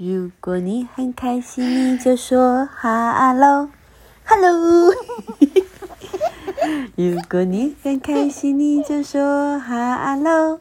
[0.00, 3.68] 如果你很开心，你就说 hello，hello。
[6.94, 10.60] 如果你很开心，你就说 hello，hello。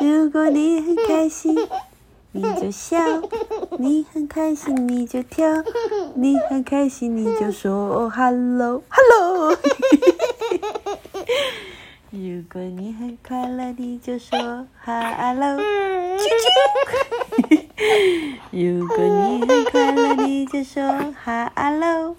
[0.00, 1.58] 如果你很开心，
[2.30, 2.96] 你就笑；
[3.76, 5.64] 你很开心，你就跳；
[6.14, 9.56] 你很开心，你就说 hello，hello。
[12.10, 14.38] 如果你很快乐，你就说
[14.82, 15.58] hello，
[16.16, 17.66] 啾啾。
[18.50, 20.82] 如果你很快乐，你就说
[21.54, 22.16] hello。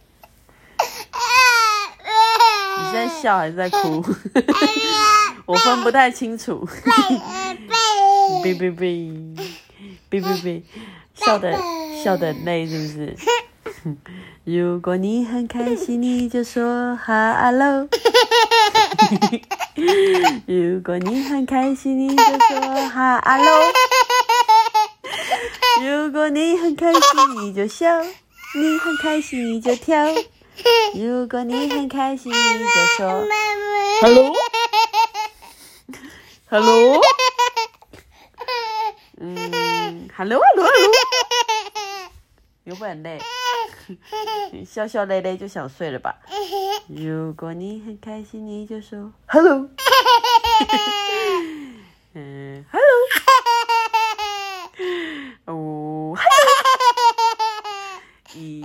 [2.78, 4.04] 你在笑还是在哭？
[5.46, 6.66] 我分不太清楚。
[8.42, 9.36] 哔哔哔，
[10.10, 10.62] 哔哔哔，
[11.14, 11.56] 笑的
[12.02, 13.16] 笑的累是不是？
[14.44, 17.88] 如果你很开心，你就说 hello。
[20.46, 23.72] 如果你很开心，你就说 hello。
[25.80, 27.00] 如果你很开心，
[27.40, 27.86] 你就笑；
[28.58, 29.96] 你很开心，你就跳。
[30.94, 33.24] 如果你很开心，你就说
[34.00, 34.32] hello。
[36.48, 37.00] hello。
[39.18, 40.92] 嗯，hello，hello，hello。
[42.64, 43.20] 有没有很累？
[44.66, 46.14] 笑笑累累就想睡了吧？
[46.88, 49.68] 如果你很开心，你就说 hello。
[52.14, 52.86] 嗯，hello。
[55.46, 56.14] 哦
[58.34, 58.64] 咦，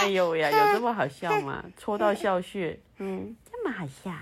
[0.00, 1.64] 哎呦呀，有这么好笑吗？
[1.76, 2.78] 戳到笑穴。
[2.98, 4.12] 嗯，这么好笑。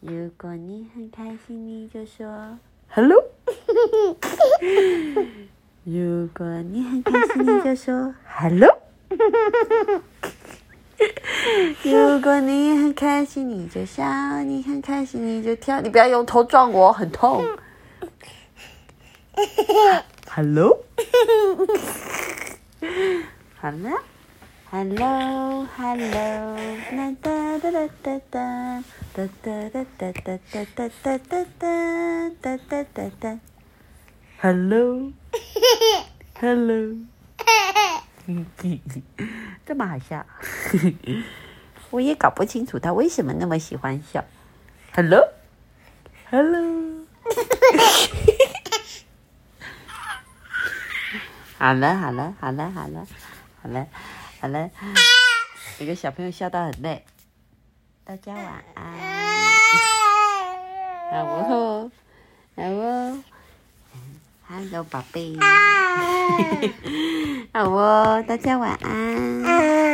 [0.00, 2.58] 如果你很开心，你就说
[2.88, 3.22] hello。
[5.84, 8.78] 如果你很开心，你就说 “hello”。
[11.82, 15.80] 如果你很开心，你就笑；你很开心，你就跳。
[15.80, 17.44] 你不要用头撞我，很痛。
[20.28, 20.78] Hello。
[23.58, 23.90] 好了
[24.70, 26.56] ，Hello，Hello，
[26.90, 28.18] 哒哒哒哒哒哒
[29.12, 29.26] 哒哒
[29.96, 30.10] 哒哒哒
[30.74, 30.88] 哒
[31.18, 33.38] 哒哒哒哒哒哒。
[34.40, 35.06] Hello，Hello，
[39.64, 40.26] 这么好笑，
[41.90, 44.24] 我也搞不清楚他为什么那么喜欢笑。
[44.94, 47.06] Hello，Hello，
[51.58, 53.06] 好了，好了，好了，好了，
[53.62, 53.86] 好了，
[54.46, 54.70] 好了，
[55.80, 57.04] 有个小朋友笑到很累，
[58.04, 58.84] 大家晚安，
[61.10, 61.90] 好不？
[62.54, 63.22] 好哦
[64.46, 65.36] ？Hello，宝贝。
[67.52, 69.85] 好哦，大家晚安。